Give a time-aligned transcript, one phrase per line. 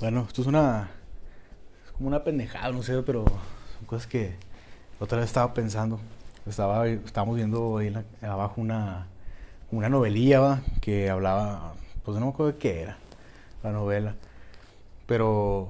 [0.00, 0.90] Bueno, esto es una.
[1.86, 4.34] Es como una pendejada, no sé, pero son cosas que
[4.98, 6.00] otra vez estaba pensando.
[6.46, 9.06] Estaba, estábamos viendo ahí abajo una,
[9.70, 10.60] una novelilla ¿va?
[10.80, 11.74] que hablaba.
[12.04, 12.98] Pues no me acuerdo de qué era
[13.62, 14.16] la novela.
[15.06, 15.68] Pero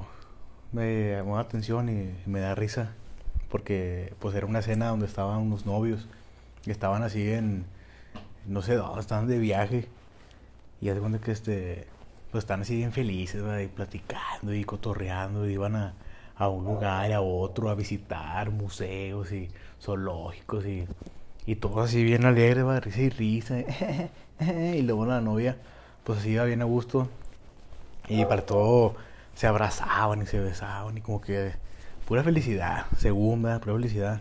[0.72, 2.92] me llamó la atención y me da risa.
[3.50, 6.06] Porque pues era una escena donde estaban unos novios.
[6.64, 7.66] Y estaban así en.
[8.46, 9.88] No sé estaban de viaje.
[10.80, 11.86] Y haz de cuenta que este,
[12.32, 13.60] pues están así bien felices, ¿verdad?
[13.60, 15.94] y platicando y cotorreando, y iban a,
[16.36, 20.86] a un lugar y a otro a visitar museos y zoológicos y,
[21.44, 22.82] y todo así bien alegre, ¿verdad?
[22.82, 23.56] risa y risa.
[24.40, 25.58] y luego la novia,
[26.04, 27.08] pues así iba bien a gusto.
[28.08, 28.94] Y para todo
[29.34, 31.52] se abrazaban y se besaban y como que
[32.06, 33.60] pura felicidad, según, ¿verdad?
[33.60, 34.20] Pura felicidad.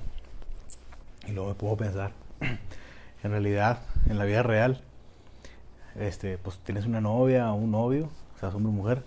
[1.27, 2.11] Y luego me a pensar,
[3.23, 4.81] en realidad, en la vida real,
[5.99, 9.03] este, pues tienes una novia o un novio, o sea, hombre o mujer,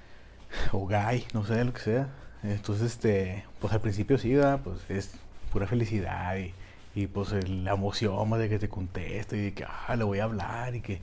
[0.72, 2.08] o gay, no sé, lo que sea.
[2.42, 4.60] Entonces, este, pues al principio sí, ¿verdad?
[4.62, 5.12] Pues es
[5.52, 6.54] pura felicidad y,
[6.94, 10.20] y pues la emoción más de que te conteste y de que, ah, le voy
[10.20, 11.00] a hablar y que,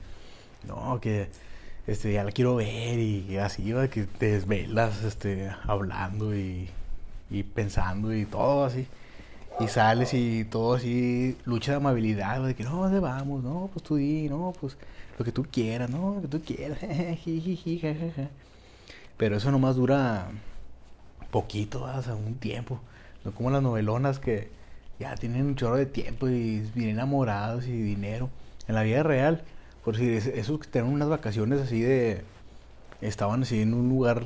[0.66, 1.28] no, que,
[1.86, 3.90] este, ya la quiero ver y, así, ¿verdad?
[3.90, 6.68] Que te desvelas, este, hablando y,
[7.30, 8.86] y pensando y todo así.
[9.60, 13.42] Y sales y todo así, lucha de amabilidad, de que no, ¿dónde vamos?
[13.42, 14.76] No, pues tú di, no, pues
[15.18, 16.78] lo que tú quieras, no, lo que tú quieras.
[19.16, 20.28] Pero eso nomás dura
[21.30, 22.80] poquito, o un tiempo.
[23.24, 24.48] No como las novelonas que
[24.98, 28.30] ya tienen un chorro de tiempo y bien enamorados y dinero.
[28.68, 29.42] En la vida real,
[29.84, 32.22] por si esos que tienen unas vacaciones así de.
[33.00, 34.24] Estaban así en un lugar,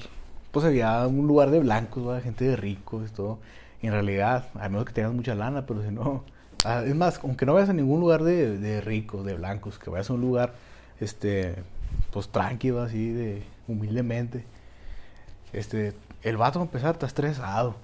[0.50, 2.22] pues había un lugar de blancos, ¿verdad?
[2.22, 3.38] gente de ricos y todo.
[3.82, 6.24] En realidad, a menos que tengas mucha lana, pero si no.
[6.64, 9.90] ah, Es más, aunque no vayas a ningún lugar de, de ricos, de blancos, que
[9.90, 10.54] vayas a un lugar,
[11.00, 11.56] este,
[12.12, 14.44] pues tranquilo, así, de humildemente.
[15.52, 17.74] Este, el vato a empezar está estresado.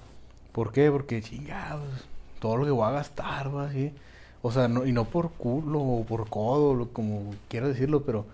[0.53, 0.91] ¿Por qué?
[0.91, 2.07] Porque chingados,
[2.41, 3.93] todo lo que voy a gastar, va así.
[4.43, 8.27] O sea, no, y no por culo o por codo, como quiero decirlo, pero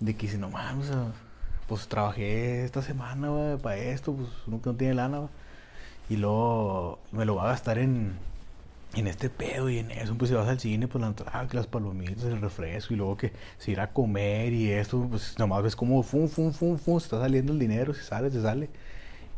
[0.00, 0.90] de que si no mames,
[1.68, 5.28] pues trabajé esta semana va, para esto, pues uno que no tiene lana, va,
[6.10, 8.18] y luego me lo va a gastar en,
[8.94, 11.66] en este pedo y en eso, pues si vas al cine, pues la entrada, las
[11.68, 15.76] palomitas, el refresco, y luego que si ir a comer y esto, pues nomás ves
[15.76, 18.68] como fum, fum, fum, fum, se está saliendo el dinero, si sale, se sale.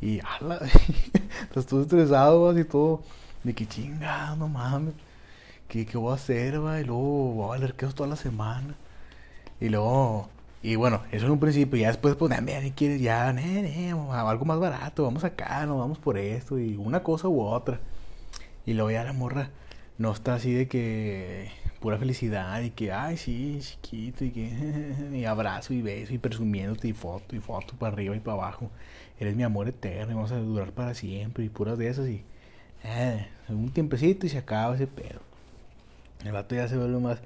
[0.01, 0.61] Y ala,
[1.45, 3.03] estás todo estresado, vas, y todo,
[3.45, 4.95] de que chingada, no mames,
[5.69, 6.81] ¿qué, qué voy a hacer, va?
[6.81, 8.75] Y luego voy a valer queso toda la semana.
[9.61, 10.29] Y luego,
[10.63, 13.91] y bueno, eso en un principio, ya después, pues, nada, si quieres ya, ne, ne,
[13.91, 17.81] algo más barato, vamos acá, nos vamos por esto, y una cosa u otra.
[18.65, 19.51] Y luego ya la morra
[19.99, 25.25] no está así de que pura felicidad y que, ay, sí, chiquito, y que, y
[25.25, 28.71] abrazo y beso y presumiéndote y foto y foto para arriba y para abajo.
[29.19, 32.25] Eres mi amor eterno y vamos a durar para siempre y puras de esas y,
[32.85, 35.21] eh, un tiempecito y se acaba ese pedo.
[36.25, 37.19] El vato ya se vuelve más,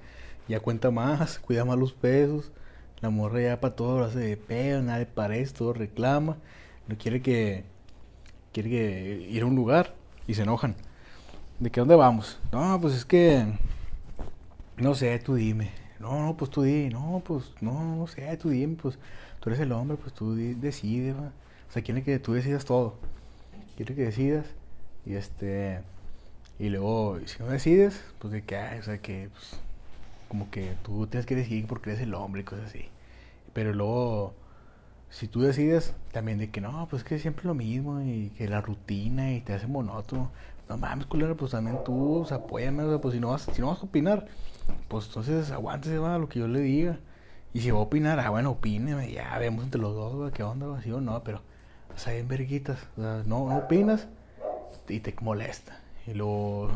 [0.48, 2.50] ya cuenta más, cuida más los pesos.
[3.00, 6.36] La morra ya para todo lo hace de pedo, nada le parece, todo reclama.
[6.88, 7.64] No quiere que,
[8.52, 9.94] quiere que ir a un lugar
[10.26, 10.74] y se enojan.
[11.60, 12.38] ¿De qué dónde vamos?
[12.52, 13.46] No, pues es que,
[14.76, 15.70] no sé, tú dime.
[15.98, 16.88] No, no, pues tú di.
[16.90, 18.76] No, pues no, no sé, tú dime.
[18.80, 18.98] Pues
[19.40, 21.32] tú eres el hombre, pues tú di- decide, va.
[21.68, 22.94] O sea, quiere que tú decidas todo.
[23.76, 24.46] Quiere que decidas
[25.04, 25.80] y este
[26.58, 29.60] y luego si no decides, pues de ay, o sea, que pues,
[30.28, 32.86] como que tú tienes que decidir porque eres el hombre y cosas así.
[33.52, 34.34] Pero luego
[35.10, 38.60] si tú decides también de que no, pues que siempre lo mismo y que la
[38.60, 40.30] rutina y te hace monótono.
[40.68, 43.68] No mames, culero, pues también tú, apóyame, o sea, pues si no vas, si no
[43.68, 44.26] vas a opinar,
[44.88, 46.98] pues entonces aguántese, va, lo que yo le diga.
[47.54, 50.42] Y si va a opinar, ah, bueno, opíneme, ya vemos entre los dos, va, qué
[50.42, 51.40] onda, va, sí o no, pero,
[51.94, 54.08] o sea, bien verguitas, o sea, no, no opinas
[54.88, 55.80] y te molesta.
[56.06, 56.70] Y luego,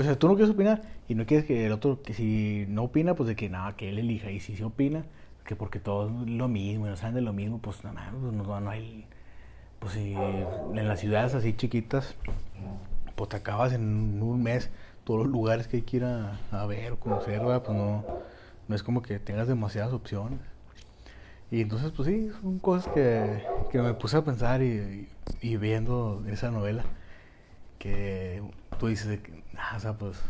[0.00, 2.84] o sea, tú no quieres opinar y no quieres que el otro, que si no
[2.84, 4.30] opina, pues de que nada, que él elija.
[4.30, 5.04] Y si se opina,
[5.44, 8.14] que porque todo es lo mismo y no saben de lo mismo, pues nada más,
[8.18, 9.06] pues no, no hay.
[9.78, 12.14] Pues si en las ciudades así chiquitas,
[13.14, 14.70] pues te acabas en un mes
[15.04, 18.04] todos los lugares que hay que ver o conocer, pues no,
[18.68, 20.40] no es como que tengas demasiadas opciones.
[21.50, 25.08] Y entonces, pues sí, son cosas que, que me puse a pensar y,
[25.42, 26.84] y viendo esa novela
[27.80, 28.42] que
[28.78, 29.18] tú dices,
[29.56, 30.20] ah, o sea, pues,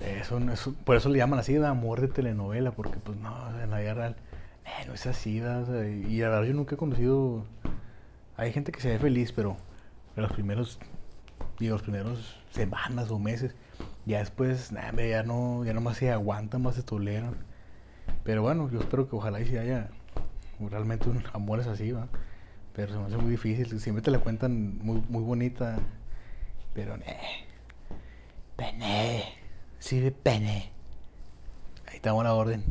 [0.00, 3.70] eso, eso, por eso le llaman así, de amor de telenovela, porque pues no, en
[3.70, 4.16] la vida real,
[4.64, 5.40] eh, no es así.
[5.40, 7.44] O sea, y la verdad yo nunca he conocido,
[8.36, 9.58] hay gente que se ve feliz, pero
[10.16, 10.78] en los primeros,
[11.58, 13.54] digo, los primeros semanas o meses,
[14.06, 17.36] ya después, nah, ya no, ya nomás se aguantan, más se toleran.
[18.24, 19.90] Pero bueno, yo espero que ojalá y si haya
[20.58, 22.08] realmente un amor es así, ¿va?
[22.74, 23.78] Pero se me hace muy difícil.
[23.78, 25.78] Siempre te la cuentan muy, muy bonita.
[26.74, 27.44] Pero, eh.
[28.56, 29.34] Pene.
[29.78, 30.70] Sí, pene.
[31.86, 32.64] Ahí estamos la orden.